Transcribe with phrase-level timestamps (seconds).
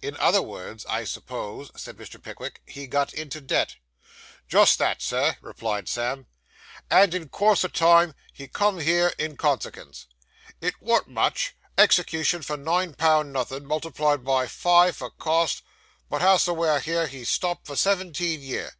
[0.00, 2.16] 'In other words, I suppose,' said Mr.
[2.22, 3.76] Pickwick, 'he got into debt.'
[4.48, 6.24] 'Just that, Sir,' replied Sam,
[6.90, 10.06] 'and in course o' time he come here in consekens.
[10.62, 15.60] It warn't much execution for nine pound nothin', multiplied by five for costs;
[16.08, 18.72] but hows'ever here he stopped for seventeen year.